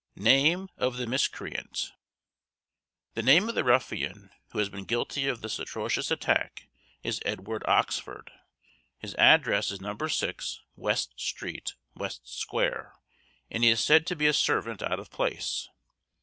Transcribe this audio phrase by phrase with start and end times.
[0.15, 1.91] NAME OF THE MISCREANT.
[3.13, 6.67] The name of the ruffian who has been guilty of this atrocious attack
[7.03, 8.31] is Edward Oxford;
[8.97, 9.95] his address is No.
[9.95, 12.95] 6, West street, West square,
[13.51, 15.69] and he is said to be a servant out of place.